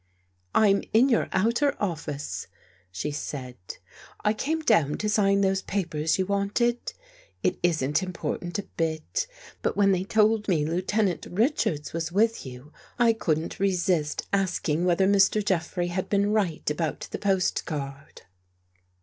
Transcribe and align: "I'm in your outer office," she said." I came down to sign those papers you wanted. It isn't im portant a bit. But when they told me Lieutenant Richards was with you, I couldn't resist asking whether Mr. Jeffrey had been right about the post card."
"I'm 0.55 0.81
in 0.93 1.09
your 1.09 1.29
outer 1.31 1.75
office," 1.79 2.47
she 2.91 3.11
said." 3.11 3.55
I 4.25 4.33
came 4.33 4.61
down 4.61 4.97
to 4.97 5.07
sign 5.07 5.41
those 5.41 5.61
papers 5.61 6.17
you 6.17 6.25
wanted. 6.25 6.93
It 7.43 7.59
isn't 7.61 8.01
im 8.01 8.11
portant 8.11 8.57
a 8.57 8.63
bit. 8.63 9.27
But 9.61 9.77
when 9.77 9.91
they 9.91 10.03
told 10.03 10.47
me 10.47 10.65
Lieutenant 10.65 11.27
Richards 11.29 11.93
was 11.93 12.11
with 12.11 12.47
you, 12.47 12.73
I 12.97 13.13
couldn't 13.13 13.59
resist 13.59 14.25
asking 14.33 14.85
whether 14.85 15.05
Mr. 15.05 15.45
Jeffrey 15.45 15.89
had 15.89 16.09
been 16.09 16.31
right 16.33 16.67
about 16.71 17.01
the 17.11 17.19
post 17.19 17.67
card." 17.67 18.23